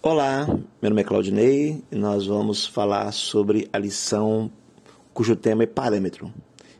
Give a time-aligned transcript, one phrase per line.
[0.00, 0.46] Olá,
[0.80, 4.48] meu nome é Claudinei e nós vamos falar sobre a lição
[5.12, 6.32] cujo tema é parâmetro.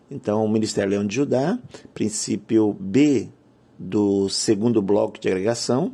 [0.09, 1.59] Então, o Ministério Leão de Judá,
[1.93, 3.29] princípio B
[3.77, 5.93] do segundo bloco de agregação,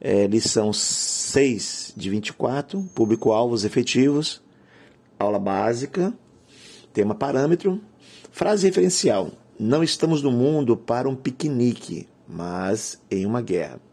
[0.00, 4.42] é, lição 6 de 24, público-alvos efetivos,
[5.20, 6.12] aula básica,
[6.92, 7.80] tema parâmetro,
[8.32, 9.30] frase referencial.
[9.60, 13.85] Não estamos no mundo para um piquenique, mas em uma guerra.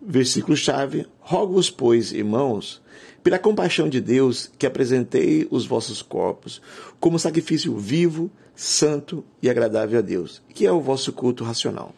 [0.00, 2.80] Versículo-chave: Rogo-vos, pois, irmãos,
[3.22, 6.62] pela compaixão de Deus, que apresentei os vossos corpos
[7.00, 11.94] como sacrifício vivo, santo e agradável a Deus, que é o vosso culto racional.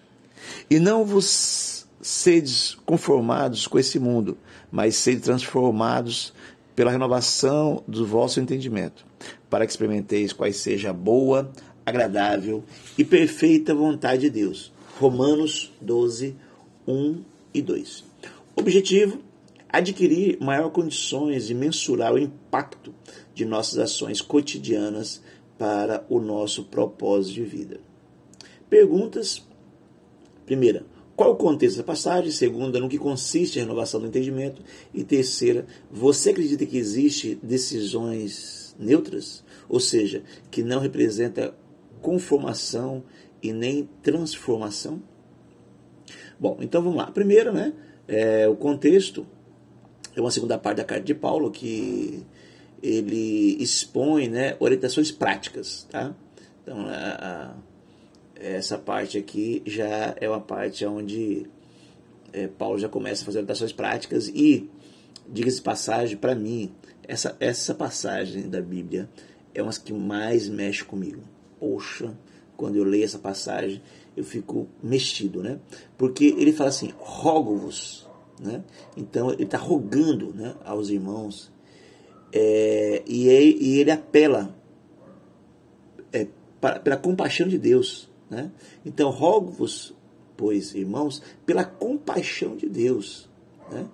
[0.68, 4.36] E não vos sedes conformados com esse mundo,
[4.70, 6.32] mas sede transformados
[6.74, 9.04] pela renovação do vosso entendimento,
[9.50, 11.50] para que experimenteis quais seja a boa,
[11.84, 12.64] agradável
[12.96, 14.72] e perfeita vontade de Deus.
[14.98, 16.36] Romanos 12,
[16.86, 18.04] 1 e 2.
[18.56, 19.20] Objetivo:
[19.68, 22.94] adquirir maior condições de mensurar o impacto
[23.34, 25.22] de nossas ações cotidianas
[25.58, 27.80] para o nosso propósito de vida.
[28.68, 29.46] Perguntas:
[30.46, 30.84] primeira,
[31.20, 32.30] qual o contexto da passagem?
[32.30, 34.62] Segunda, no que consiste a renovação do entendimento?
[34.94, 39.44] E terceira, você acredita que existe decisões neutras?
[39.68, 41.54] Ou seja, que não representa
[42.00, 43.04] conformação
[43.42, 45.02] e nem transformação?
[46.40, 47.10] Bom, então vamos lá.
[47.10, 47.74] Primeiro, né,
[48.08, 49.26] é, o contexto
[50.16, 52.26] é uma segunda parte da carta de Paulo que
[52.82, 55.86] ele expõe né, orientações práticas.
[55.90, 56.14] Tá?
[56.62, 57.54] Então, a, a,
[58.36, 61.46] essa parte aqui já é uma parte onde
[62.32, 64.70] é, Paulo já começa a fazer orientações práticas e,
[65.28, 66.72] diga-se passagem, para mim,
[67.06, 69.10] essa, essa passagem da Bíblia
[69.54, 71.20] é uma que mais mexe comigo.
[71.58, 72.16] Poxa,
[72.56, 73.82] quando eu leio essa passagem,
[74.16, 75.58] eu fico mexido, né?
[75.96, 78.08] Porque ele fala assim, rogo-vos,
[78.38, 78.64] né?
[78.96, 81.52] Então ele está rogando né, aos irmãos
[82.32, 84.54] é, e, ele, e, ele, apela
[86.12, 86.26] é,
[86.60, 88.50] para, pela compaixão de Deus, né?
[88.84, 89.94] Então rogo-vos,
[90.36, 93.28] pois, irmãos, pela compaixão de Deus,
[93.70, 93.86] né?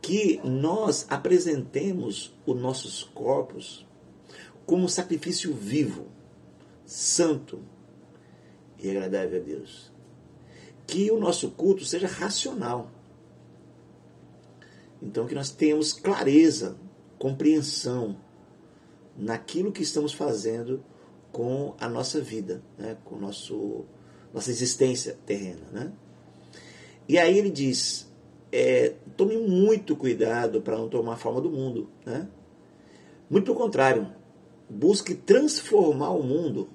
[0.00, 3.86] Que nós apresentemos os nossos corpos
[4.66, 6.06] como sacrifício vivo,
[6.86, 7.60] santo,
[8.84, 9.90] e agradável a Deus.
[10.86, 12.90] Que o nosso culto seja racional.
[15.02, 16.76] Então, que nós tenhamos clareza,
[17.18, 18.16] compreensão
[19.16, 20.84] naquilo que estamos fazendo
[21.32, 22.96] com a nossa vida, né?
[23.04, 23.84] com nosso,
[24.32, 25.66] nossa existência terrena.
[25.72, 25.92] Né?
[27.08, 28.06] E aí ele diz:
[28.52, 31.88] é, tome muito cuidado para não tomar a forma do mundo.
[32.04, 32.28] Né?
[33.28, 34.08] Muito pelo contrário,
[34.68, 36.68] busque transformar o mundo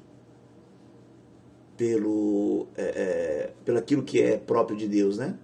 [1.79, 5.40] pelo, é, é, pelo aquilo que é próprio de Deus, né?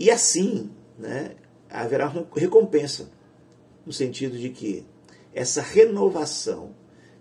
[0.00, 1.32] E assim, né,
[1.68, 3.10] haverá recompensa,
[3.84, 4.86] no sentido de que
[5.34, 6.74] essa renovação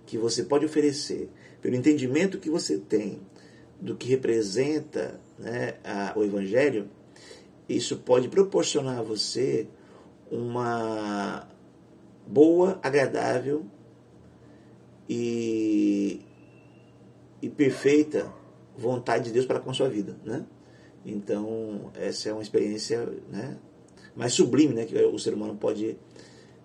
[0.06, 1.30] que você pode oferecer,
[1.62, 3.20] pelo entendimento que você tem
[3.80, 6.90] do que representa né, a, o Evangelho,
[7.68, 9.68] isso pode proporcionar a você
[10.32, 11.46] uma
[12.26, 13.66] boa, agradável
[15.10, 16.22] e
[17.42, 18.32] e perfeita
[18.78, 20.46] vontade de Deus para com a sua vida, né?
[21.06, 23.58] Então, essa é uma experiência né,
[24.16, 25.98] mais sublime né, que o ser humano pode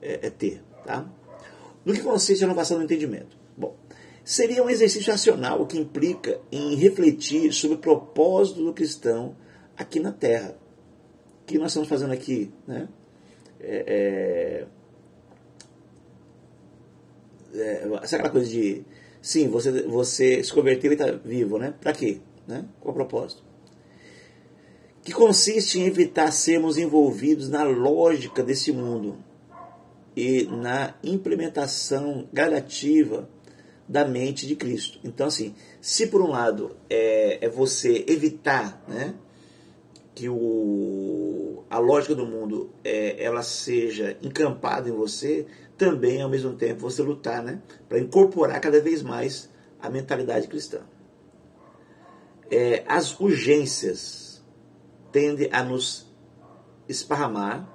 [0.03, 0.63] é, é ter.
[0.85, 1.11] Tá?
[1.85, 3.37] No que consiste a inovação do entendimento?
[3.57, 3.75] Bom,
[4.23, 9.37] seria um exercício racional que implica em refletir sobre o propósito do cristão
[9.77, 10.57] aqui na Terra.
[11.43, 12.53] O que nós estamos fazendo aqui?
[12.67, 12.89] Né?
[13.59, 14.67] É,
[17.55, 18.85] é, é, aquela coisa de
[19.27, 21.75] Sim, você, você se converteu e está vivo, né?
[21.81, 22.21] Para quê?
[22.47, 22.65] Né?
[22.79, 23.43] Qual o propósito?
[25.03, 29.19] Que consiste em evitar sermos envolvidos na lógica desse mundo
[30.15, 33.29] e na implementação gradativa
[33.89, 35.01] da mente de Cristo.
[35.03, 39.13] Então, assim, se por um lado é, é você evitar né,
[40.15, 40.37] que o,
[41.69, 45.47] a lógica do mundo é, ela seja encampada em você,
[45.77, 50.81] também ao mesmo tempo você lutar né, para incorporar cada vez mais a mentalidade cristã.
[52.51, 54.45] É, as urgências
[55.11, 56.07] tendem a nos
[56.89, 57.69] esparramar,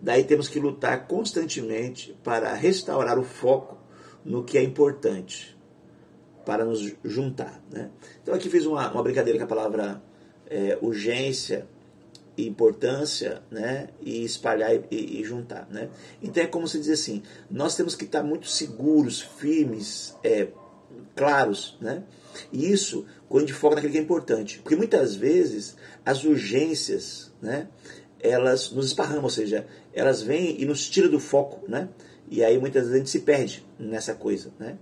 [0.00, 3.78] daí temos que lutar constantemente para restaurar o foco
[4.24, 5.58] no que é importante,
[6.46, 7.60] para nos juntar.
[7.70, 7.90] Né?
[8.22, 10.02] Então aqui fiz uma, uma brincadeira com a palavra
[10.48, 11.66] é, urgência
[12.36, 15.68] importância né, e espalhar e, e, juntar.
[15.70, 15.90] Né?
[16.22, 20.48] Então é como se diz assim, nós temos que estar muito seguros, firmes, é,
[21.14, 22.02] claros, né?
[22.50, 24.58] E isso quando a gente foca naquilo que é importante.
[24.58, 27.68] Porque muitas vezes as urgências, né,
[28.20, 31.88] elas nos esparramam, ou seja, elas vêm e nos tiram do foco, né?
[32.30, 34.78] E aí muitas vezes a gente se perde nessa coisa, né?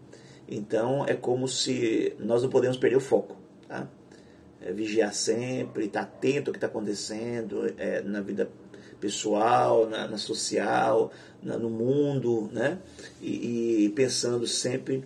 [0.49, 3.37] Então é como se nós não podemos perder o foco,
[3.67, 3.89] tá?
[4.63, 8.51] É vigiar sempre, estar atento ao que está acontecendo é, na vida
[9.01, 11.11] pessoal, na, na social,
[11.43, 12.79] na, no mundo, né?
[13.23, 15.03] E, e, pensando sempre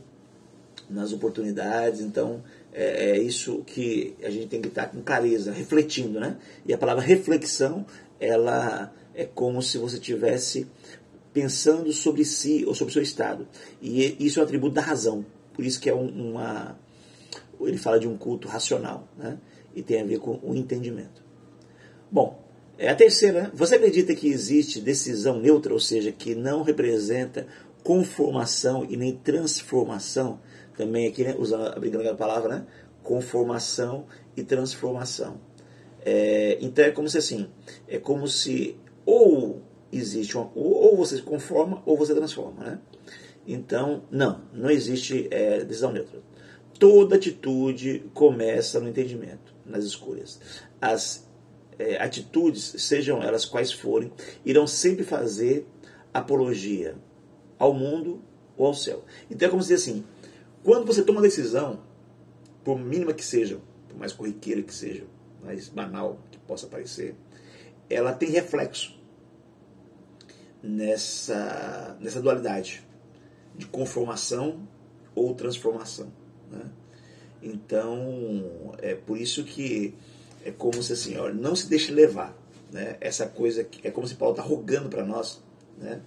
[0.91, 2.01] nas oportunidades.
[2.01, 2.43] Então
[2.73, 6.37] é, é, isso que a gente tem que estar com clareza, refletindo, né?
[6.67, 7.87] E a palavra reflexão,
[8.19, 10.67] ela é como se você tivesse
[11.33, 13.47] pensando sobre si ou sobre o seu estado.
[13.81, 15.25] E isso é um atributo da razão.
[15.53, 16.77] Por isso que é uma.
[17.66, 19.38] Ele fala de um culto racional, né?
[19.75, 21.22] E tem a ver com o entendimento.
[22.11, 22.43] Bom,
[22.78, 23.43] é a terceira.
[23.43, 23.50] Né?
[23.55, 27.46] Você acredita que existe decisão neutra, ou seja, que não representa
[27.82, 30.40] conformação e nem transformação?
[30.76, 32.66] Também aqui, né, usando a brincadeira palavra, né?
[33.02, 34.06] Conformação
[34.37, 35.40] e transformação.
[36.05, 37.49] É, então é como se assim,
[37.88, 38.76] é como se
[39.06, 42.78] ou existe uma, ou você se conforma ou você transforma, né?
[43.46, 46.20] Então, não, não existe é, decisão neutra.
[46.79, 50.41] Toda atitude começa no entendimento, nas escolhas.
[50.81, 51.26] As
[51.79, 54.12] é, atitudes, sejam elas quais forem,
[54.44, 55.67] irão sempre fazer
[56.12, 56.97] apologia
[57.59, 58.23] ao mundo
[58.56, 59.05] ou ao céu.
[59.31, 60.05] Então é como se dizer assim:
[60.62, 61.81] quando você toma uma decisão,
[62.62, 65.05] por mínima que seja, por mais corriqueira que seja,
[65.43, 67.15] mais banal que possa parecer,
[67.88, 68.99] ela tem reflexo
[70.62, 72.82] nessa, nessa dualidade
[73.55, 74.67] de conformação
[75.15, 76.11] ou transformação.
[76.55, 76.65] Né?
[77.43, 79.95] Então, é por isso que
[80.45, 82.37] é como se assim, olha, não se deixe levar.
[82.71, 82.97] Né?
[83.01, 85.43] Essa coisa que é como se Paulo está rogando para nós,
[85.79, 86.01] né?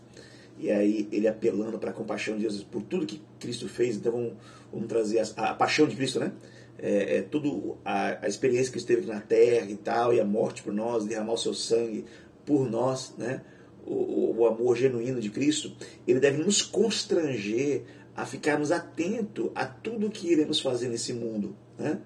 [0.60, 3.96] E aí ele apelando para a compaixão de Jesus por tudo que Cristo fez.
[3.96, 4.34] Então vamos,
[4.72, 6.32] vamos trazer a, a, paixão de Cristo, né?
[6.80, 10.26] É, é tudo a, a, experiência que esteve aqui na Terra e tal, e a
[10.26, 12.06] morte por nós, derramar o seu sangue
[12.46, 13.42] por nós, né?
[13.86, 15.72] O, o amor genuíno de Cristo,
[16.06, 17.84] ele deve nos constranger
[18.18, 22.02] a ficarmos atentos a tudo que iremos fazer nesse mundo, né?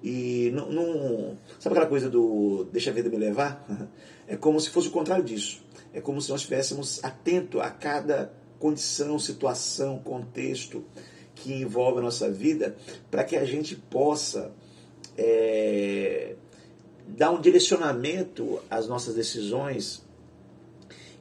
[0.00, 3.66] E não, não, sabe aquela coisa do deixa a vida me levar?
[4.30, 5.62] É como se fosse o contrário disso.
[5.90, 10.84] É como se nós estivéssemos atento a cada condição, situação, contexto
[11.34, 12.76] que envolve a nossa vida,
[13.10, 14.52] para que a gente possa
[15.16, 16.34] é,
[17.06, 20.04] dar um direcionamento às nossas decisões,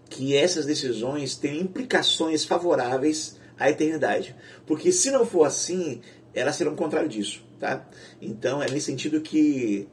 [0.09, 4.35] que essas decisões tenham implicações favoráveis à eternidade.
[4.65, 6.01] Porque se não for assim,
[6.33, 7.45] elas serão o contrário disso.
[7.59, 7.87] Tá?
[8.21, 9.87] Então é nesse sentido que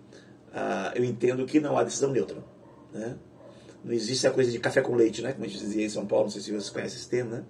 [0.48, 2.36] uh, eu entendo que não há decisão neutra.
[2.92, 3.16] Né?
[3.82, 5.32] Não existe a coisa de café com leite, né?
[5.32, 7.30] como a gente dizia em São Paulo, não sei se vocês conhecem esse termo.
[7.30, 7.44] Né?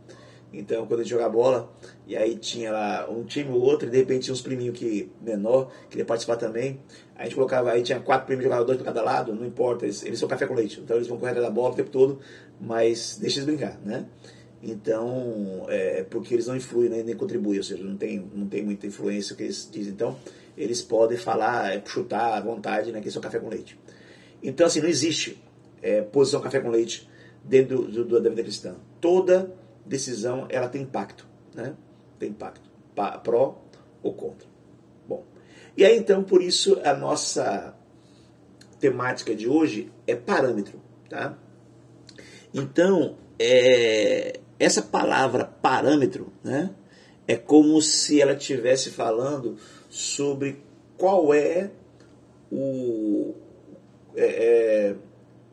[0.56, 1.72] Então, quando a gente jogava bola,
[2.06, 5.10] e aí tinha lá um time ou outro, e de repente tinha uns priminhos que
[5.20, 6.80] menor, queria participar também.
[7.16, 10.04] A gente colocava, aí tinha quatro primos jogadores dois para cada lado, não importa, eles,
[10.04, 10.80] eles são café com leite.
[10.80, 12.20] Então eles vão correr da bola o tempo todo,
[12.60, 14.06] mas deixa eles brincar, né?
[14.66, 18.62] Então, é, porque eles não influem né, nem contribuem, ou seja, não tem, não tem
[18.62, 19.92] muita influência o que eles dizem.
[19.92, 20.18] Então,
[20.56, 23.78] eles podem falar, é, chutar à vontade, né, que isso é café com leite.
[24.42, 25.38] Então, assim, não existe
[25.82, 27.08] é, posição café com leite
[27.44, 28.76] dentro do, do, da vida cristã.
[29.02, 31.74] Toda decisão, ela tem impacto, né?
[32.18, 32.70] Tem impacto,
[33.22, 33.62] pró
[34.02, 34.48] ou contra.
[35.06, 35.24] Bom,
[35.76, 37.76] e aí então, por isso, a nossa
[38.80, 41.36] temática de hoje é parâmetro, tá?
[42.52, 46.70] Então, é, essa palavra parâmetro, né,
[47.26, 49.56] é como se ela estivesse falando
[49.88, 50.62] sobre
[50.96, 51.70] qual é
[52.50, 53.34] o
[54.16, 54.94] é, é,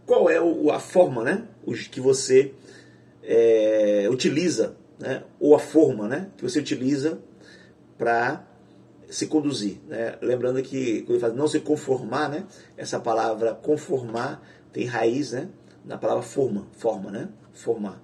[0.05, 0.37] qual é
[0.73, 1.47] a forma, né,
[1.91, 2.53] que você
[3.23, 7.19] é, utiliza, né, ou a forma, né, que você utiliza
[7.97, 8.45] para
[9.09, 10.17] se conduzir, né?
[10.21, 12.45] Lembrando que quando fala não se conformar, né,
[12.77, 14.41] essa palavra conformar
[14.71, 15.49] tem raiz, né,
[15.83, 18.01] na palavra forma, forma, né, formar.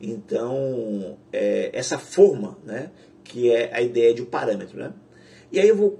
[0.00, 2.90] Então, é, essa forma, né,
[3.24, 4.78] que é a ideia de um parâmetro.
[4.78, 4.92] Né?
[5.50, 5.98] E aí eu vou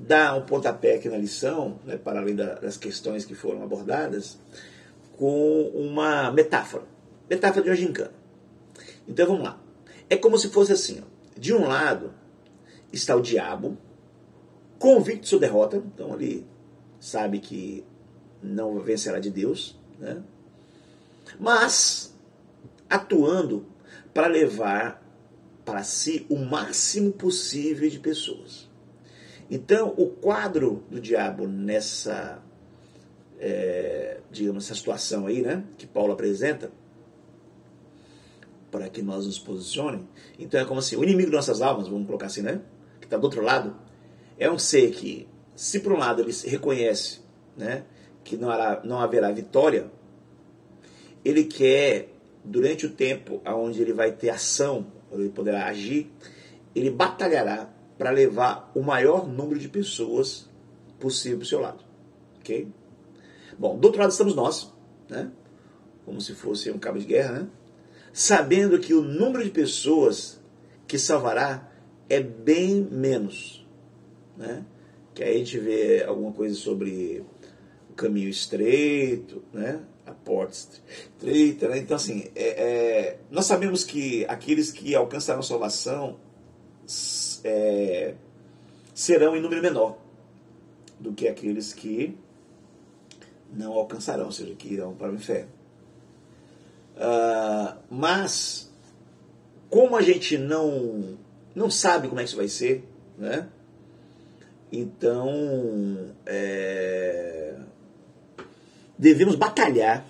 [0.00, 4.38] dar um pontapé aqui na lição, né, para além das questões que foram abordadas,
[5.16, 6.84] com uma metáfora.
[7.28, 8.12] Metáfora de uma gincana.
[9.06, 9.60] Então vamos lá.
[10.08, 11.38] É como se fosse assim: ó.
[11.38, 12.12] de um lado
[12.92, 13.76] está o diabo,
[14.78, 16.46] convicto de sua derrota, então ele
[16.98, 17.84] sabe que
[18.42, 20.22] não vencerá de Deus, né?
[21.38, 22.09] mas
[22.90, 23.64] atuando
[24.12, 25.00] para levar
[25.64, 28.68] para si o máximo possível de pessoas.
[29.48, 32.42] Então, o quadro do diabo nessa,
[33.38, 36.70] é, digamos, essa situação aí, né, que Paulo apresenta,
[38.70, 40.08] para que nós nos posicionem.
[40.38, 42.60] Então, é como assim: o inimigo de nossas almas, vamos colocar assim, né,
[43.00, 43.76] que está do outro lado,
[44.38, 47.20] é um ser que, se por um lado ele reconhece,
[47.56, 47.84] né,
[48.24, 49.90] que não, hará, não haverá vitória
[51.24, 52.08] ele quer,
[52.44, 56.10] durante o tempo onde ele vai ter ação, onde ele poderá agir,
[56.74, 57.68] ele batalhará
[57.98, 60.48] para levar o maior número de pessoas
[60.98, 61.84] possível para o seu lado.
[62.38, 62.68] Ok?
[63.58, 64.72] Bom, do outro lado estamos nós,
[65.08, 65.30] né?
[66.04, 67.48] como se fosse um cabo de guerra, né?
[68.12, 70.40] sabendo que o número de pessoas
[70.86, 71.70] que salvará
[72.08, 73.66] é bem menos.
[74.36, 74.64] Né?
[75.14, 77.24] Que aí a gente vê alguma coisa sobre
[77.90, 79.80] o caminho estreito, né?
[80.10, 81.68] A estreita.
[81.68, 81.78] Né?
[81.78, 86.16] Então, assim, é, é, nós sabemos que aqueles que alcançarão salvação
[87.44, 88.14] é,
[88.94, 89.98] serão em número menor
[90.98, 92.16] do que aqueles que
[93.52, 95.50] não alcançarão, ou seja, que irão para o inferno.
[96.96, 98.70] Uh, mas,
[99.68, 101.18] como a gente não,
[101.54, 102.84] não sabe como é que isso vai ser,
[103.16, 103.48] né?
[104.70, 107.56] Então, é,
[109.00, 110.06] devemos batalhar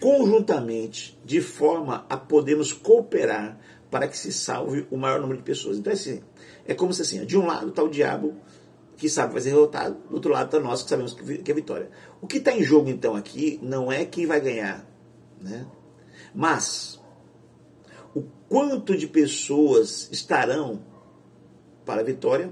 [0.00, 3.60] conjuntamente de forma a podermos cooperar
[3.90, 5.76] para que se salve o maior número de pessoas.
[5.76, 6.22] Então, assim,
[6.66, 8.34] é como se assim, de um lado está o diabo
[8.96, 11.90] que sabe vai ser derrotado, do outro lado está nós que sabemos que é vitória.
[12.18, 14.86] O que está em jogo então aqui não é quem vai ganhar,
[15.38, 15.66] né?
[16.34, 16.98] mas
[18.14, 20.82] o quanto de pessoas estarão
[21.84, 22.50] para a vitória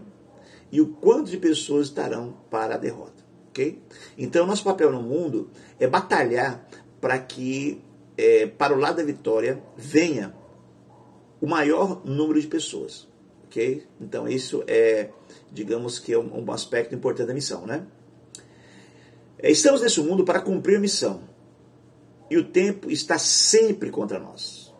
[0.70, 3.27] e o quanto de pessoas estarão para a derrota.
[4.16, 6.66] Então, nosso papel no mundo é batalhar
[7.00, 7.82] para que,
[8.16, 10.34] é, para o lado da vitória, venha
[11.40, 13.08] o maior número de pessoas.
[14.00, 15.10] Então, isso é
[15.50, 17.86] digamos que é um, um aspecto importante da missão, né?
[19.38, 21.22] É, estamos nesse mundo para cumprir a missão.
[22.30, 24.74] E o tempo está sempre contra nós.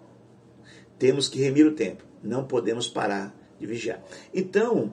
[0.98, 2.04] Temos que remir o tempo.
[2.22, 4.02] Não podemos parar de vigiar.
[4.34, 4.92] Então,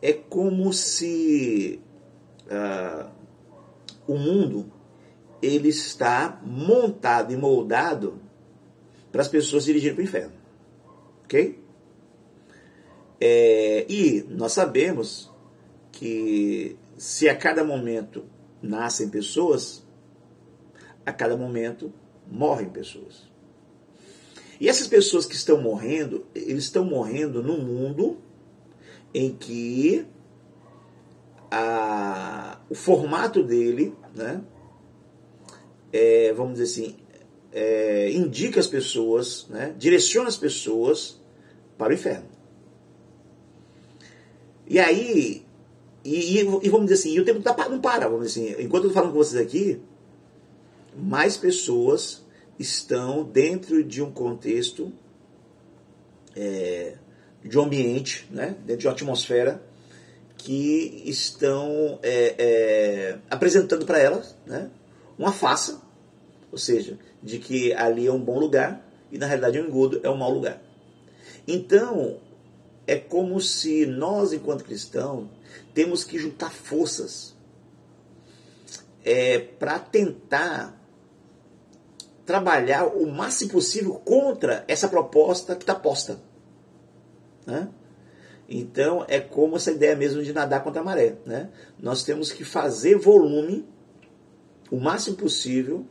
[0.00, 1.80] é como se
[2.50, 3.10] uh,
[4.06, 4.70] o mundo
[5.42, 8.20] ele está montado e moldado
[9.10, 10.32] para as pessoas dirigirem para o inferno.
[11.24, 11.58] Ok?
[13.20, 15.30] É, e nós sabemos
[15.92, 18.24] que se a cada momento
[18.62, 19.86] nascem pessoas,
[21.04, 21.92] a cada momento
[22.30, 23.28] morrem pessoas.
[24.60, 28.18] E essas pessoas que estão morrendo, eles estão morrendo num mundo
[29.14, 30.06] em que
[31.50, 34.40] a, o formato dele, né,
[35.92, 36.96] é, vamos dizer assim,
[37.52, 41.20] é, indica as pessoas, né, direciona as pessoas
[41.76, 42.28] para o inferno.
[44.66, 45.44] E aí,
[46.04, 48.90] e, e, vamos dizer assim, o tempo tá, não para, vamos dizer assim, enquanto eu
[48.90, 49.80] estou falando com vocês aqui,
[50.96, 52.24] mais pessoas
[52.58, 54.92] estão dentro de um contexto,
[56.36, 56.96] é,
[57.44, 59.62] de um ambiente, né, dentro de uma atmosfera,
[60.40, 64.70] que estão é, é, apresentando para elas né,
[65.18, 65.80] uma faça,
[66.50, 70.10] ou seja, de que ali é um bom lugar e na realidade o engodo é
[70.10, 70.62] um mau lugar.
[71.46, 72.18] Então,
[72.86, 75.28] é como se nós, enquanto cristãos,
[75.74, 77.34] temos que juntar forças
[79.04, 80.80] é, para tentar
[82.24, 86.20] trabalhar o máximo possível contra essa proposta que está posta.
[87.46, 87.68] Né?
[88.50, 91.16] Então é como essa ideia mesmo de nadar contra a maré.
[91.24, 91.48] Né?
[91.78, 93.64] Nós temos que fazer volume
[94.68, 95.86] o máximo possível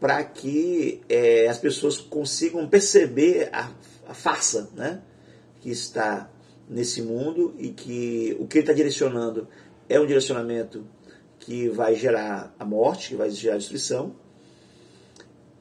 [0.00, 3.70] para que é, as pessoas consigam perceber a,
[4.08, 5.02] a farsa, né?
[5.60, 6.30] que está
[6.66, 9.46] nesse mundo e que o que ele está direcionando
[9.86, 10.86] é um direcionamento
[11.38, 14.14] que vai gerar a morte, que vai gerar a destruição.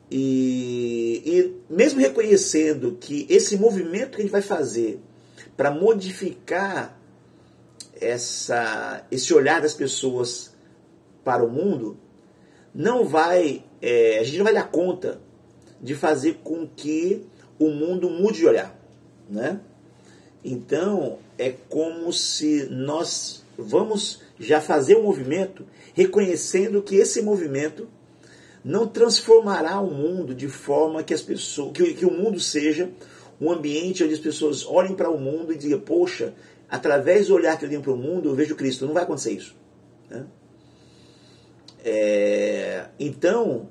[0.10, 5.02] E, e mesmo reconhecendo que esse movimento que a gente vai fazer
[5.60, 6.98] para modificar
[8.00, 10.54] essa, esse olhar das pessoas
[11.22, 11.98] para o mundo,
[12.74, 15.20] não vai, é, a gente não vai dar conta
[15.82, 17.26] de fazer com que
[17.60, 18.74] o mundo mude de olhar,
[19.30, 19.60] né?
[20.46, 27.86] Então, é como se nós vamos já fazer um movimento reconhecendo que esse movimento
[28.64, 32.90] não transformará o mundo de forma que as pessoas que, que o mundo seja
[33.40, 36.34] um ambiente onde as pessoas olhem para o mundo e digam, poxa,
[36.70, 38.86] através do olhar que eu tenho para o mundo, eu vejo Cristo.
[38.86, 39.56] Não vai acontecer isso.
[40.10, 40.26] Né?
[41.84, 43.70] É, então,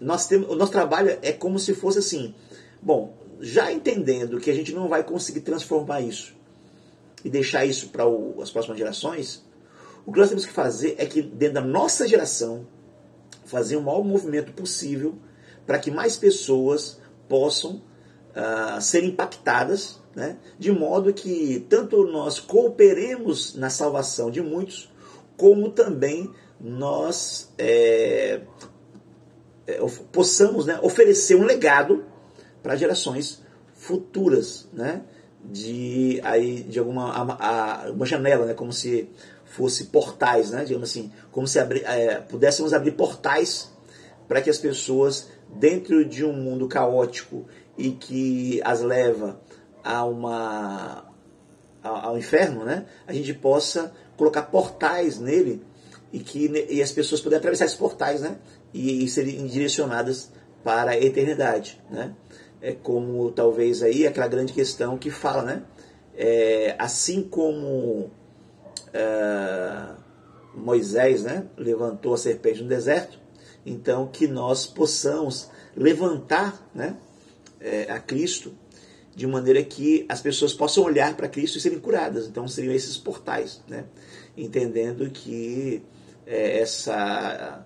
[0.00, 2.34] nós temos, o nosso trabalho é como se fosse assim.
[2.80, 6.34] Bom, já entendendo que a gente não vai conseguir transformar isso
[7.24, 8.04] e deixar isso para
[8.42, 9.44] as próximas gerações,
[10.06, 12.66] o que nós temos que fazer é que dentro da nossa geração
[13.44, 15.14] fazer o maior movimento possível
[15.66, 17.82] para que mais pessoas possam
[18.80, 24.92] ser impactadas, né, de modo que tanto nós cooperemos na salvação de muitos,
[25.36, 28.40] como também nós é,
[29.66, 29.78] é,
[30.12, 32.04] possamos né, oferecer um legado
[32.62, 33.42] para gerações
[33.74, 35.02] futuras, né?
[35.44, 38.54] De aí de alguma a, a, uma janela, né?
[38.54, 39.10] Como se
[39.44, 40.64] fosse portais, né?
[40.64, 43.70] Digamos assim, como se abri, é, pudéssemos abrir portais
[44.26, 47.44] para que as pessoas dentro de um mundo caótico
[47.76, 49.40] e que as leva
[49.82, 51.04] a uma
[51.82, 52.86] ao inferno, né?
[53.06, 55.62] A gente possa colocar portais nele
[56.12, 58.38] e que e as pessoas puderem atravessar esses portais, né?
[58.72, 60.30] E, e serem direcionadas
[60.62, 62.14] para a eternidade, né?
[62.62, 65.62] É como talvez aí aquela grande questão que fala, né?
[66.16, 68.10] É, assim como
[68.92, 69.88] é,
[70.54, 71.46] Moisés, né?
[71.58, 73.18] Levantou a serpente no deserto,
[73.66, 76.96] então que nós possamos levantar, né?
[77.66, 78.54] É, a Cristo
[79.16, 82.26] de maneira que as pessoas possam olhar para Cristo e serem curadas.
[82.26, 83.84] Então seriam esses portais, né?
[84.36, 85.82] entendendo que
[86.26, 87.64] é, essa,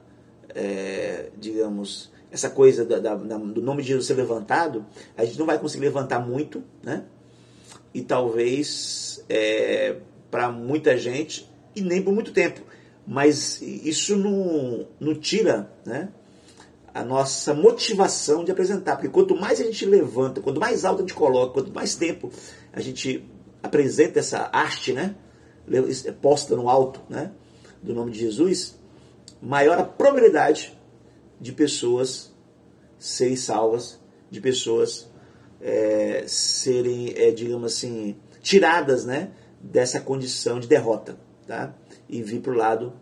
[0.55, 4.85] é, digamos, essa coisa da, da, do nome de Jesus ser levantado,
[5.17, 7.05] a gente não vai conseguir levantar muito, né?
[7.95, 9.97] E talvez é,
[10.31, 12.61] para muita gente e nem por muito tempo.
[13.07, 16.11] Mas isso não, não tira, né?
[16.95, 18.97] A nossa motivação de apresentar.
[18.97, 22.31] Porque quanto mais a gente levanta, quanto mais alto a gente coloca, quanto mais tempo
[22.73, 23.25] a gente
[23.63, 25.15] apresenta essa arte, né?
[26.21, 27.33] Posta no alto, né?
[27.83, 28.79] Do nome de Jesus,
[29.41, 30.77] maior a probabilidade
[31.41, 32.35] de pessoas
[32.99, 35.09] serem salvas, de pessoas
[35.61, 39.33] é, serem, é, digamos assim, tiradas, né?
[39.61, 41.75] Dessa condição de derrota, tá?
[42.09, 42.93] E vir para o lado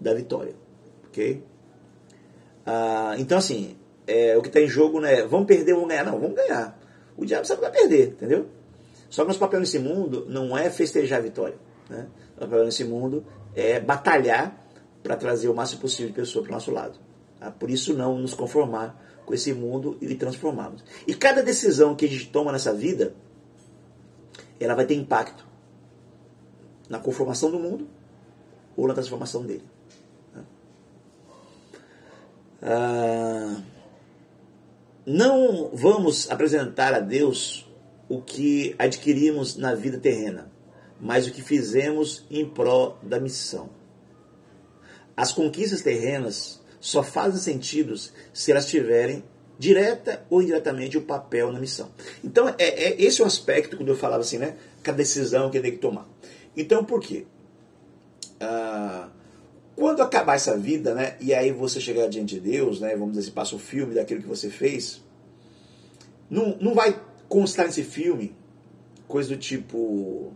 [0.00, 0.54] da vitória,
[1.06, 1.42] ok?
[2.72, 5.90] Ah, então, assim, é, o que está em jogo não é vamos perder ou vamos
[5.90, 6.04] ganhar.
[6.04, 6.78] Não, vamos ganhar.
[7.16, 8.46] O diabo sabe que vai perder, entendeu?
[9.08, 11.56] Só que nosso papel nesse mundo não é festejar a vitória.
[11.88, 12.06] Né?
[12.36, 14.56] Nosso papel nesse mundo é batalhar
[15.02, 16.96] para trazer o máximo possível de pessoas para o nosso lado.
[17.40, 17.50] Tá?
[17.50, 20.84] Por isso, não nos conformar com esse mundo e transformarmos.
[21.08, 23.14] E cada decisão que a gente toma nessa vida,
[24.60, 25.44] ela vai ter impacto
[26.88, 27.88] na conformação do mundo
[28.76, 29.64] ou na transformação dele.
[32.62, 33.62] Ah,
[35.06, 37.66] não vamos apresentar a Deus
[38.08, 40.50] o que adquirimos na vida terrena,
[41.00, 43.70] mas o que fizemos em prol da missão.
[45.16, 47.94] As conquistas terrenas só fazem sentido
[48.32, 49.22] se elas tiverem
[49.58, 51.90] direta ou indiretamente o um papel na missão.
[52.24, 54.56] Então, é, é esse é o aspecto quando eu falava assim, né?
[54.82, 56.08] Que a decisão que tem que tomar.
[56.56, 57.26] Então, por quê?
[58.40, 59.10] Ah,
[59.80, 63.20] quando acabar essa vida, né, e aí você chegar diante de Deus, né, vamos dizer
[63.20, 65.02] assim, passa o filme daquilo que você fez,
[66.28, 68.36] não, não vai constar nesse filme
[69.08, 70.34] coisa do tipo: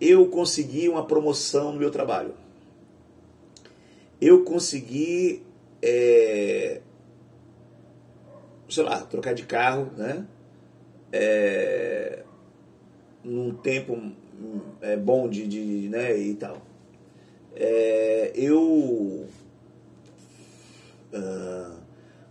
[0.00, 2.34] eu consegui uma promoção no meu trabalho,
[4.20, 5.44] eu consegui,
[5.80, 6.80] é,
[8.68, 10.26] sei lá, trocar de carro, né,
[11.12, 12.24] é,
[13.22, 13.96] num tempo
[14.80, 16.69] é, bom de, de, né, e tal
[17.56, 19.26] é, eu
[21.12, 21.76] uh,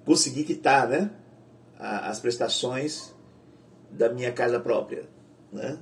[0.06, 1.12] consegui quitar né,
[1.78, 3.14] as prestações
[3.92, 5.06] da minha casa própria.
[5.52, 5.80] Né?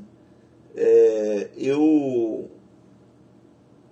[0.75, 2.49] É, eu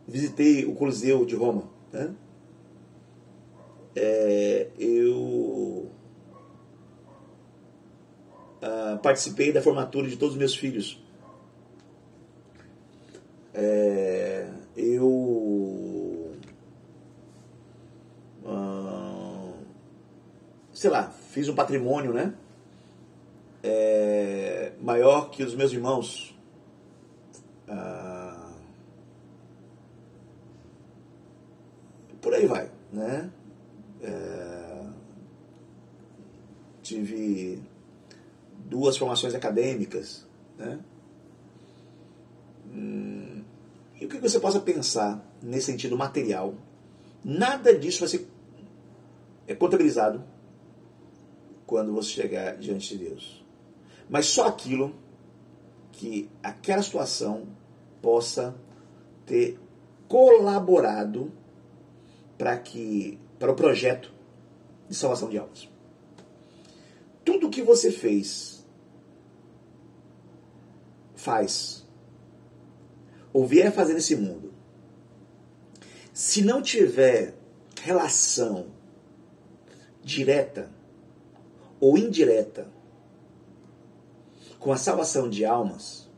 [0.08, 1.70] visitei o Coliseu de Roma.
[1.92, 2.14] Né?
[3.96, 5.90] É, eu
[8.62, 11.02] uh, participei da formatura de todos os meus filhos.
[13.54, 16.36] É, eu.
[18.46, 19.54] Ah,
[20.74, 22.34] sei lá, fiz um patrimônio, né?
[23.64, 26.38] É, maior que os meus irmãos.
[27.68, 28.52] Ah,
[32.22, 33.32] por aí vai, né?
[34.02, 34.86] É,
[36.82, 37.62] tive
[38.66, 40.26] duas formações acadêmicas,
[40.58, 40.80] né?
[42.68, 43.44] Hum,
[44.00, 46.56] e o que você possa pensar nesse sentido material,
[47.24, 48.28] nada disso vai ser
[49.48, 50.24] é contabilizado
[51.68, 53.46] quando você chegar diante de Deus.
[54.10, 54.96] Mas só aquilo
[55.92, 57.48] que aquela situação
[58.02, 58.56] possa
[59.26, 59.60] ter
[60.08, 61.32] colaborado
[62.38, 64.12] para que para o projeto
[64.90, 65.70] de salvação de almas.
[67.24, 68.66] Tudo que você fez
[71.16, 71.85] faz
[73.36, 74.54] ou vier fazer nesse mundo,
[76.14, 77.36] se não tiver
[77.82, 78.68] relação
[80.02, 80.72] direta
[81.78, 82.70] ou indireta
[84.58, 86.10] com a salvação de almas,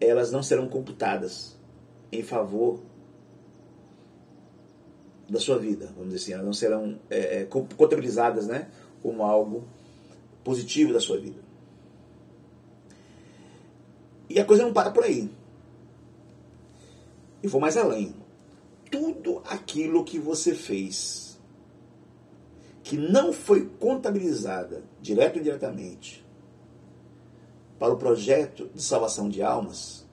[0.00, 1.54] elas não serão computadas
[2.10, 2.80] em favor
[5.28, 8.70] da sua vida, vamos dizer assim, elas não serão é, é contabilizadas né,
[9.02, 9.68] como algo
[10.42, 11.43] positivo da sua vida.
[14.34, 15.30] E a coisa não para por aí.
[17.40, 18.12] E vou mais além.
[18.90, 21.38] Tudo aquilo que você fez
[22.82, 26.26] que não foi contabilizada, direto ou indiretamente,
[27.78, 30.04] para o projeto de salvação de almas,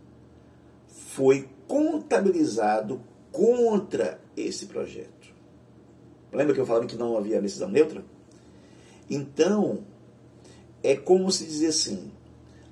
[0.88, 5.34] foi contabilizado contra esse projeto.
[6.32, 8.06] Lembra que eu falava que não havia decisão neutra?
[9.10, 9.84] Então,
[10.84, 12.12] é como se dizer assim: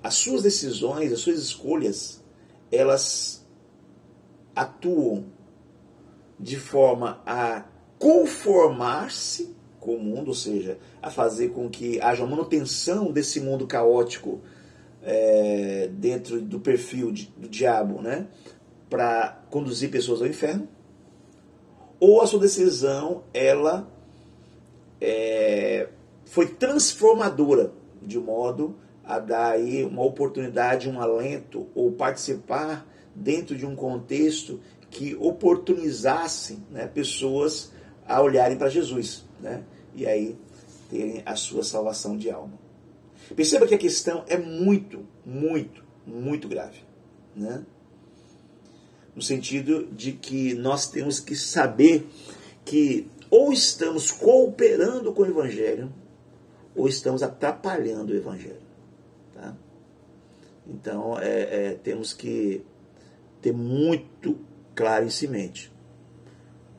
[0.01, 2.23] as suas decisões, as suas escolhas,
[2.71, 3.45] elas
[4.55, 5.25] atuam
[6.39, 7.65] de forma a
[7.97, 14.41] conformar-se com o mundo, ou seja, a fazer com que haja manutenção desse mundo caótico
[15.01, 18.27] é, dentro do perfil de, do diabo, né,
[18.89, 20.67] para conduzir pessoas ao inferno,
[21.99, 23.89] ou a sua decisão ela
[25.01, 25.89] é,
[26.25, 28.75] foi transformadora de modo
[29.09, 34.59] a dar aí uma oportunidade, um alento ou participar dentro de um contexto
[34.91, 37.71] que oportunizasse né, pessoas
[38.07, 39.63] a olharem para Jesus, né,
[39.95, 40.37] e aí
[40.91, 42.53] terem a sua salvação de alma.
[43.35, 46.83] Perceba que a questão é muito, muito, muito grave,
[47.35, 47.63] né?
[49.15, 52.07] No sentido de que nós temos que saber
[52.63, 55.91] que ou estamos cooperando com o Evangelho,
[56.75, 58.68] ou estamos atrapalhando o Evangelho.
[60.69, 62.63] Então, é, é, temos que
[63.41, 64.37] ter muito
[64.75, 65.71] claro em mente.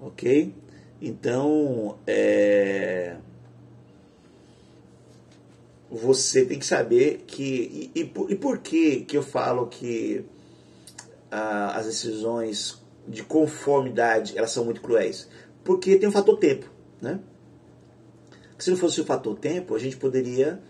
[0.01, 0.55] Ok?
[1.03, 3.17] Então, é,
[5.91, 7.91] você tem que saber que.
[7.95, 10.25] E, e, por, e por que, que eu falo que
[11.31, 15.29] ah, as decisões de conformidade elas são muito cruéis?
[15.65, 16.71] Porque tem o fator tempo.
[17.01, 17.19] Né?
[18.57, 20.63] Se não fosse o fator tempo, a gente poderia,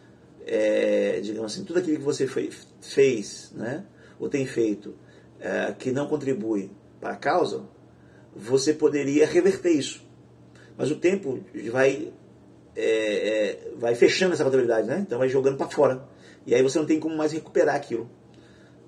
[0.50, 3.84] é, digamos assim, tudo aquilo que você fez, né,
[4.18, 4.92] ou tem feito,
[5.38, 7.62] é, que não contribui para a causa,
[8.34, 10.04] você poderia reverter isso.
[10.76, 11.38] Mas o tempo
[11.70, 12.12] vai,
[12.74, 14.98] é, é, vai fechando essa contabilidade, né?
[15.06, 16.08] então vai jogando para fora.
[16.44, 18.10] E aí você não tem como mais recuperar aquilo.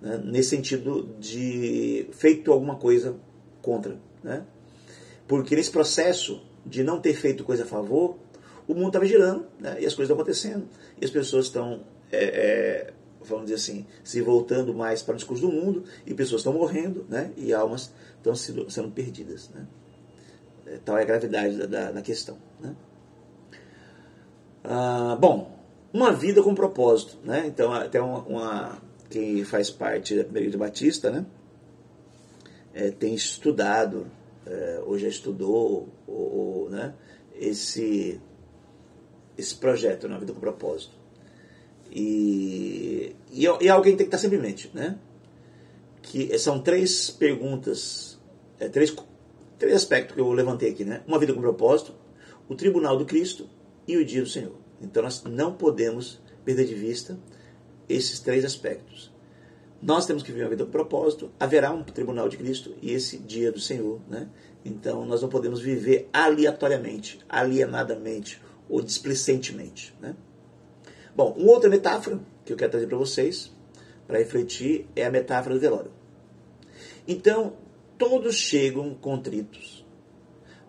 [0.01, 0.20] Né?
[0.25, 3.16] Nesse sentido de feito alguma coisa
[3.61, 4.01] contra.
[4.22, 4.44] Né?
[5.29, 8.18] Porque nesse processo de não ter feito coisa a favor,
[8.66, 9.77] o mundo estava girando né?
[9.81, 10.68] e as coisas estão acontecendo.
[11.01, 12.92] E as pessoas estão é, é,
[13.25, 17.07] vamos dizer assim, se voltando mais para o discurso do mundo, e pessoas estão morrendo,
[17.09, 17.33] né?
[17.37, 19.48] e almas estão sendo, sendo perdidas.
[19.51, 19.66] Né?
[20.66, 22.37] É, tal é a gravidade da, da, da questão.
[22.61, 22.75] Né?
[24.64, 25.59] Ah, bom,
[25.92, 27.18] uma vida com propósito.
[27.25, 27.44] Né?
[27.46, 28.79] Então, até uma, uma
[29.11, 31.27] quem faz parte da Primeira Igreja Batista né?
[32.75, 34.07] É, tem estudado,
[34.46, 36.94] é, ou já estudou, ou, ou, né?
[37.35, 38.18] esse,
[39.42, 40.94] esse projeto, uma vida com propósito.
[41.90, 44.98] E, e, e, alguém tem que estar sempre em mente, né?
[46.00, 48.18] Que são três perguntas,
[48.59, 48.94] é, três,
[49.59, 51.02] três aspectos que eu levantei aqui, né?
[51.07, 51.94] Uma vida com propósito,
[52.48, 53.48] o tribunal do Cristo
[53.87, 54.57] e o dia do Senhor.
[54.81, 57.18] Então nós não podemos perder de vista
[57.88, 59.12] esses três aspectos.
[59.81, 63.18] Nós temos que viver uma vida com propósito, haverá um tribunal de Cristo e esse
[63.18, 64.28] dia do Senhor, né?
[64.64, 68.40] Então nós não podemos viver aleatoriamente, alienadamente
[68.72, 70.16] ou displicentemente, né?
[71.14, 73.52] Bom, uma outra metáfora que eu quero trazer para vocês,
[74.06, 75.92] para refletir, é a metáfora do velório.
[77.06, 77.52] Então,
[77.98, 79.85] todos chegam contritos,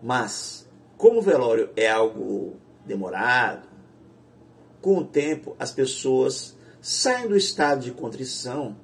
[0.02, 3.66] mas, como o velório é algo demorado,
[4.82, 8.76] com o tempo as pessoas saem do estado de contrição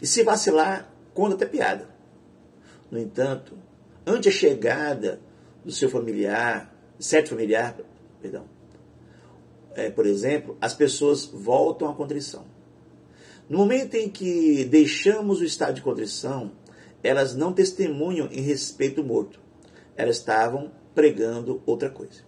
[0.00, 1.90] e se vacilar, conta até piada.
[2.90, 3.54] No entanto,
[4.06, 5.20] ante a chegada
[5.62, 7.76] do seu familiar, certo familiar,
[8.22, 8.46] perdão,
[9.74, 12.44] é, por exemplo, as pessoas voltam à contrição.
[13.48, 16.52] No momento em que deixamos o estado de contrição,
[17.02, 19.40] elas não testemunham em respeito morto.
[19.96, 22.20] Elas estavam pregando outra coisa.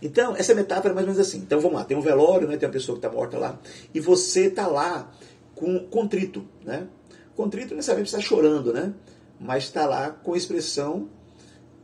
[0.00, 1.38] Então, essa metáfora é mais ou menos assim.
[1.38, 3.60] Então, vamos lá, tem um velório, né, tem uma pessoa que está morta lá,
[3.92, 5.12] e você está lá
[5.54, 6.46] com contrito.
[6.64, 6.86] Né?
[7.34, 8.94] Contrito necessariamente está chorando, né?
[9.40, 11.08] mas está lá com expressão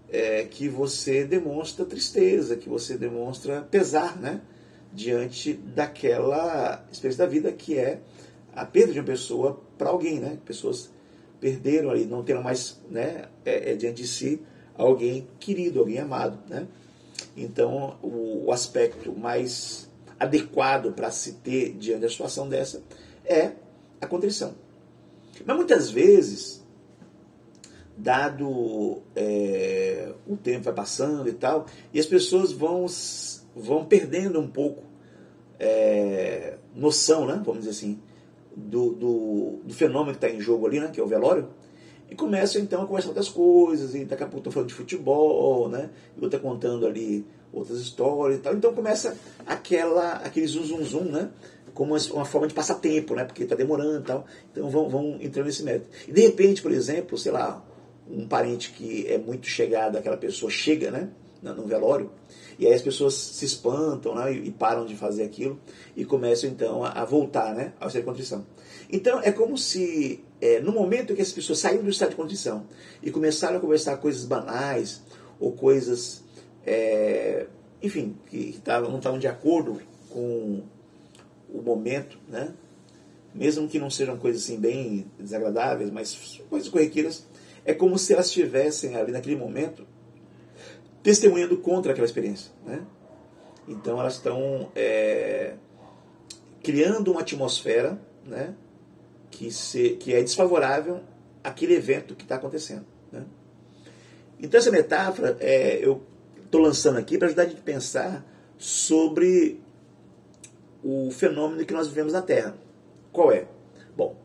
[0.09, 4.40] é, que você demonstra tristeza, que você demonstra pesar, né?
[4.94, 8.00] Diante daquela experiência da vida que é
[8.54, 10.38] a perda de uma pessoa para alguém, né?
[10.44, 10.90] Pessoas
[11.40, 14.40] perderam ali, não terão mais, né, é, é, diante de si
[14.76, 16.66] alguém querido, alguém amado, né?
[17.37, 22.83] Então, o, o aspecto mais adequado para se ter diante da situação dessa
[23.24, 23.52] é
[24.00, 24.54] a contrição.
[25.44, 26.64] Mas muitas vezes
[27.96, 32.87] dado é, o tempo vai passando e tal, e as pessoas vão,
[33.55, 34.83] vão perdendo um pouco
[35.59, 37.99] é, noção, né, vamos dizer assim,
[38.57, 41.49] do, do, do fenômeno que está em jogo ali, né, que é o velório,
[42.11, 45.69] e começam então a conversar outras coisas, e daqui a pouco estão falando de futebol,
[45.69, 48.55] né, e outra contando ali outras histórias e tal.
[48.55, 51.31] Então começa aquela, aquele zum zum zum, né,
[51.73, 54.27] como uma forma de passar tempo, né, porque está demorando e tal.
[54.53, 55.88] Então vão, vão entrando nesse método.
[56.07, 57.64] E de repente, por exemplo, sei lá,
[58.09, 61.09] um parente que é muito chegado àquela pessoa chega, né,
[61.43, 62.11] no velório,
[62.59, 65.59] e aí as pessoas se espantam né, e, param de fazer aquilo
[65.97, 68.47] e começam então a, voltar né, ao estado de contrição.
[68.90, 72.67] Então é como se é, no momento que as pessoas saíram do estado de contrição
[73.03, 75.03] e começaram a conversar coisas banais
[75.40, 76.23] ou coisas,
[76.64, 77.47] é,
[77.83, 80.62] enfim, que, que tavam, não estavam de acordo com
[81.53, 82.55] o momento, né?
[83.35, 87.27] mesmo que não sejam coisas assim bem desagradáveis, mas coisas corriqueiras,
[87.64, 89.85] é como se elas estivessem ali naquele momento
[91.05, 92.51] testemunhando contra aquela experiência.
[92.67, 92.83] Né?
[93.69, 95.55] Então elas estão é,
[96.62, 98.55] criando uma atmosfera né,
[99.31, 101.01] que, se, que é desfavorável
[101.45, 102.87] àquele evento que está acontecendo.
[103.12, 103.23] Né?
[104.40, 106.03] Então essa metáfora é, eu
[106.43, 109.61] estou lançando aqui para ajudar a gente a pensar sobre
[110.83, 112.57] o fenômeno que nós vivemos na Terra.
[113.12, 113.47] Qual é?
[113.95, 114.17] Bom,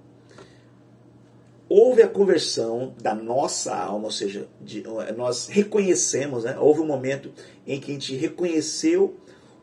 [1.69, 4.83] houve a conversão da nossa alma, ou seja, de,
[5.15, 6.57] nós reconhecemos, né?
[6.59, 7.31] houve um momento
[7.65, 9.15] em que a gente reconheceu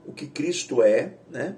[0.07, 1.57] o que Cristo é, né?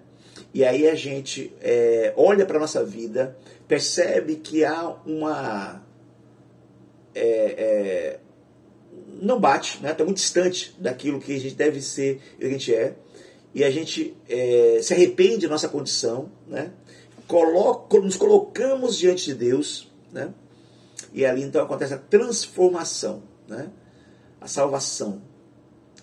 [0.54, 3.36] e aí a gente é, olha para a nossa vida,
[3.68, 5.86] percebe que há uma.
[7.14, 8.20] É, é,
[9.20, 9.94] não bate, está né?
[9.94, 12.94] Tá muito distante daquilo que a gente deve ser e a gente é,
[13.54, 14.16] e a gente
[14.82, 16.70] se arrepende da nossa condição, né?
[18.02, 20.32] Nos colocamos diante de Deus né?
[21.12, 23.70] E ali então acontece a transformação, né?
[24.40, 25.22] a salvação.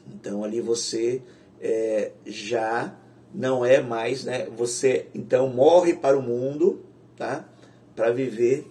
[0.08, 1.22] Então ali você
[1.60, 2.96] é, já
[3.34, 4.48] não é mais, né?
[4.56, 6.86] Você então morre para o mundo,
[7.18, 7.48] tá?
[7.96, 8.70] Para viver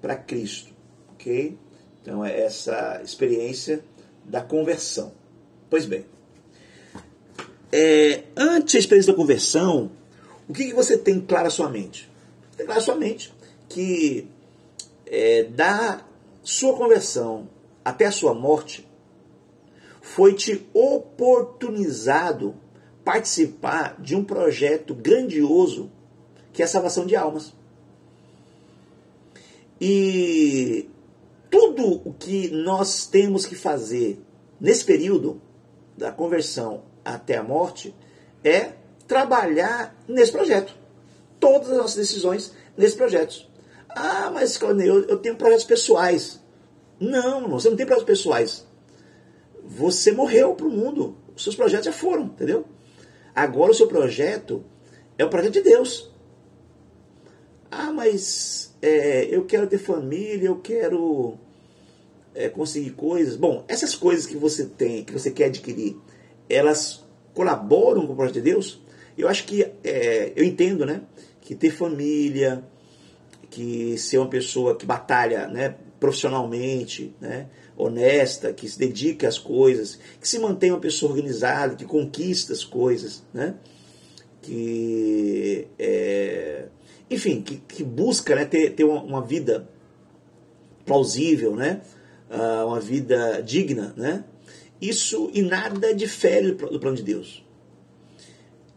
[0.00, 0.72] para Cristo,
[1.12, 1.58] ok?
[2.02, 3.84] Então é essa experiência
[4.24, 5.12] da conversão.
[5.68, 6.04] Pois bem,
[7.72, 9.92] é, antes da experiência da conversão,
[10.48, 12.10] o que, que você tem claro à sua mente?
[12.56, 13.32] Tem claro à sua mente
[13.68, 14.26] que
[15.10, 16.06] é, da
[16.42, 17.48] sua conversão
[17.84, 18.88] até a sua morte,
[20.00, 22.54] foi-te oportunizado
[23.04, 25.90] participar de um projeto grandioso
[26.52, 27.52] que é a salvação de almas.
[29.80, 30.88] E
[31.50, 34.20] tudo o que nós temos que fazer
[34.60, 35.40] nesse período
[35.96, 37.94] da conversão até a morte
[38.44, 38.72] é
[39.08, 40.74] trabalhar nesse projeto.
[41.40, 43.49] Todas as nossas decisões nesse projeto.
[43.94, 46.40] Ah, mas eu, tenho projetos pessoais.
[46.98, 48.66] Não, você não tem projetos pessoais.
[49.64, 51.16] Você morreu para o mundo.
[51.34, 52.64] Os seus projetos já foram, entendeu?
[53.34, 54.64] Agora o seu projeto
[55.16, 56.10] é o projeto de Deus.
[57.70, 61.38] Ah, mas é, eu quero ter família, eu quero
[62.34, 63.36] é, conseguir coisas.
[63.36, 65.96] Bom, essas coisas que você tem, que você quer adquirir,
[66.48, 68.82] elas colaboram com o projeto de Deus?
[69.16, 71.02] Eu acho que, é, eu entendo, né?
[71.40, 72.64] Que ter família,
[73.50, 79.98] que ser uma pessoa que batalha né, profissionalmente, né, honesta, que se dedica às coisas,
[80.20, 83.54] que se mantém uma pessoa organizada, que conquista as coisas, né,
[84.40, 86.66] que, é,
[87.10, 89.68] enfim, que, que, busca né, ter, ter uma, uma vida
[90.86, 91.82] plausível, né,
[92.30, 94.24] uh, uma vida digna, né,
[94.80, 97.44] isso em nada difere do plano de Deus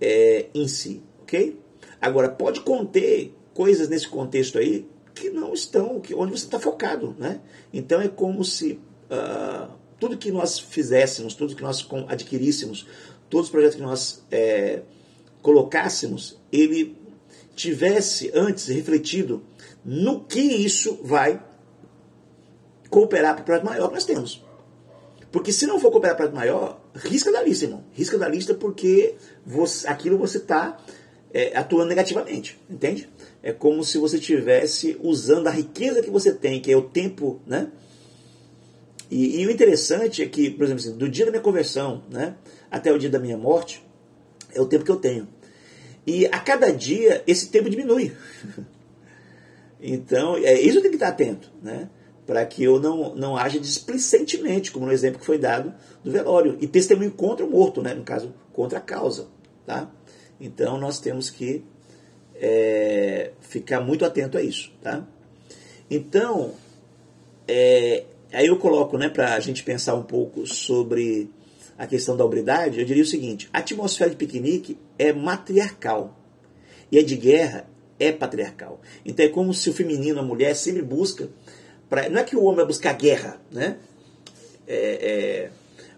[0.02, 1.58] é, em si, ok?
[2.02, 7.16] Agora, pode conter coisas nesse contexto aí que não estão que, onde você está focado.
[7.18, 7.40] Né?
[7.72, 12.86] Então é como se uh, tudo que nós fizéssemos, tudo que nós adquiríssemos,
[13.30, 14.82] todos os projetos que nós é,
[15.42, 16.98] colocássemos, ele
[17.56, 19.44] tivesse antes refletido
[19.86, 21.42] no que isso vai
[22.90, 24.44] cooperar para o projeto maior que nós temos.
[25.32, 27.84] Porque se não for cooperar para o projeto maior, risca da lista, irmão.
[27.94, 30.78] Risca da lista porque você, aquilo você está
[31.34, 33.10] é, atuando negativamente, entende?
[33.44, 37.42] É como se você estivesse usando a riqueza que você tem, que é o tempo,
[37.46, 37.70] né?
[39.12, 42.36] E, e o interessante é que, por exemplo, assim, do dia da minha conversão, né,
[42.72, 43.86] até o dia da minha morte,
[44.56, 45.28] é o tempo que eu tenho.
[46.08, 48.16] E a cada dia esse tempo diminui.
[49.80, 51.90] então, é isso eu tenho que estar atento, né?
[52.26, 56.58] Para que eu não, não haja displicentemente, como no exemplo que foi dado do velório.
[56.62, 57.94] E testemunho contra o morto, né?
[57.94, 59.28] No caso, contra a causa.
[59.66, 59.92] Tá?
[60.40, 61.64] Então nós temos que
[62.36, 64.72] é, ficar muito atento a isso.
[64.82, 65.06] Tá?
[65.90, 66.54] Então,
[67.48, 71.30] é, aí eu coloco, né, para a gente pensar um pouco sobre
[71.78, 76.18] a questão da hombridade, eu diria o seguinte: a atmosfera de piquenique é matriarcal
[76.92, 77.68] e a de guerra
[78.00, 78.82] é patriarcal.
[79.06, 81.30] Então é como se o feminino, a mulher, sempre busca.
[81.90, 83.78] Pra, não é que o homem vai buscar guerra, né?
[84.68, 85.52] É, é,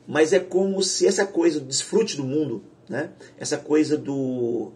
[0.08, 3.12] mas é como se essa coisa do desfrute do mundo, né?
[3.38, 4.72] essa coisa do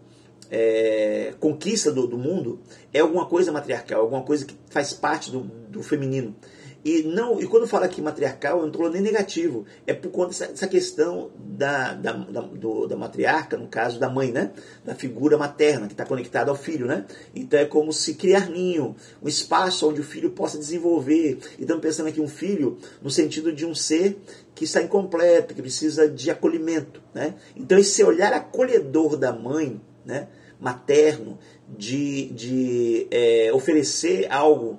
[0.50, 2.60] é, conquista do, do, mundo,
[2.92, 6.34] é alguma coisa matriarcal, alguma coisa que faz parte do, do feminino.
[6.82, 9.66] E não e quando fala aqui matriarcal, eu não estou nem negativo.
[9.86, 14.08] É por conta dessa, dessa questão da, da, da, do, da matriarca, no caso da
[14.08, 14.50] mãe, né?
[14.82, 17.04] Da figura materna, que está conectada ao filho, né?
[17.34, 21.38] Então é como se criar ninho, um espaço onde o filho possa desenvolver.
[21.58, 24.18] E estamos pensando aqui um filho no sentido de um ser
[24.54, 27.34] que está incompleto, que precisa de acolhimento, né?
[27.54, 30.28] Então esse olhar acolhedor da mãe, né?
[30.60, 34.78] Materno, de, de é, oferecer algo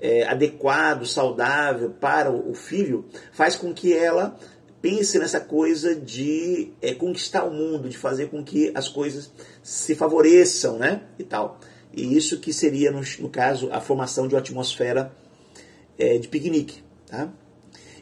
[0.00, 4.38] é, adequado, saudável para o filho, faz com que ela
[4.80, 9.94] pense nessa coisa de é, conquistar o mundo, de fazer com que as coisas se
[9.94, 11.02] favoreçam, né?
[11.18, 11.58] E tal.
[11.92, 15.12] E isso que seria, no, no caso, a formação de uma atmosfera
[15.98, 17.28] é, de piquenique, tá?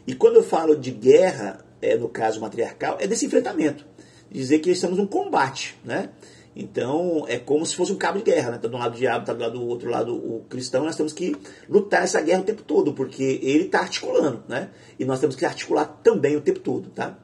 [0.05, 3.85] E quando eu falo de guerra, é, no caso matriarcal, é desse enfrentamento.
[4.29, 6.09] Dizer que estamos num combate, né?
[6.55, 8.57] Então é como se fosse um cabo de guerra, né?
[8.57, 10.95] Tá de um lado o diabo, tá do lado do outro lado o cristão, nós
[10.95, 11.35] temos que
[11.67, 14.69] lutar essa guerra o tempo todo, porque ele está articulando, né?
[14.97, 17.19] E nós temos que articular também o tempo todo, tá?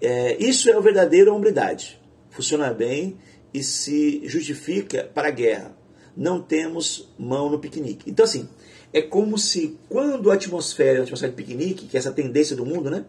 [0.00, 2.00] É, isso é o verdadeiro hombridade.
[2.30, 3.18] Funciona bem
[3.52, 5.76] e se justifica para a guerra.
[6.16, 8.08] Não temos mão no piquenique.
[8.08, 8.48] Então, assim,
[8.92, 12.64] é como se quando a atmosfera, a atmosfera de piquenique, que é essa tendência do
[12.64, 13.04] mundo, né?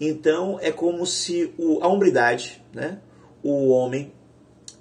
[0.00, 3.00] Então é como se o, a hombridade, né?
[3.42, 4.12] O homem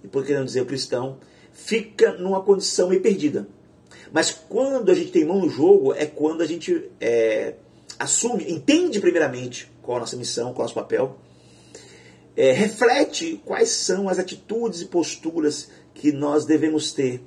[0.04, 1.18] e por que não dizer o cristão,
[1.52, 3.48] fica numa condição meio perdida.
[4.12, 7.56] Mas quando a gente tem mão no jogo, é quando a gente é,
[7.98, 11.18] assume, entende primeiramente qual a nossa missão, qual é o nosso papel,
[12.36, 17.22] é, reflete quais são as atitudes e posturas que nós devemos ter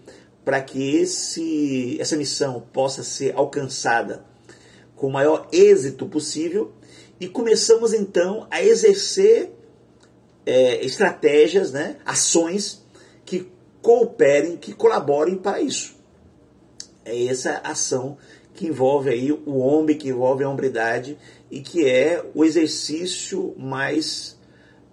[0.44, 4.24] para que esse, essa missão possa ser alcançada
[4.96, 6.72] com o maior êxito possível
[7.20, 9.50] e começamos então a exercer
[10.44, 12.84] é, estratégias, né, ações
[13.24, 13.50] que
[13.80, 15.96] cooperem, que colaborem para isso.
[17.04, 18.16] É essa ação
[18.54, 21.18] que envolve aí o homem, que envolve a hombridade
[21.50, 24.38] e que é o exercício mais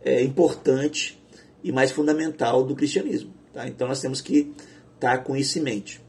[0.04, 1.22] é, importante
[1.64, 3.34] e mais fundamental do cristianismo.
[3.54, 3.68] Tá?
[3.68, 4.54] Então nós temos que
[4.96, 6.02] estar tá com isso em mente.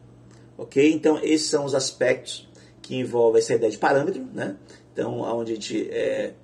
[0.57, 0.93] Ok?
[0.93, 2.49] Então esses são os aspectos
[2.81, 4.57] que envolvem essa ideia de parâmetro, né?
[4.93, 6.35] Então, onde a gente é,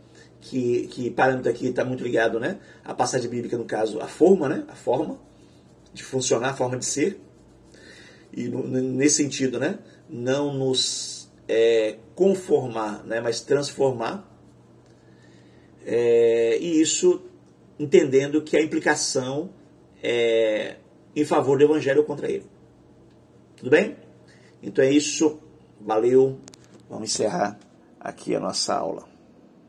[0.47, 4.49] que, que parâmetro aqui está muito ligado né, à passagem bíblica, no caso, a forma,
[4.49, 5.19] né, a forma
[5.93, 7.21] de funcionar, a forma de ser.
[8.33, 9.79] E nesse sentido, né,
[10.09, 14.25] não nos é, conformar, né, mas transformar.
[15.85, 17.23] É, e isso
[17.79, 19.51] entendendo que a implicação
[20.03, 20.77] é
[21.15, 22.47] em favor do evangelho ou contra ele.
[23.57, 23.97] Tudo bem?
[24.63, 25.41] Então é isso.
[25.81, 26.39] Valeu.
[26.89, 27.59] Vamos encerrar
[27.99, 29.16] aqui a nossa aula.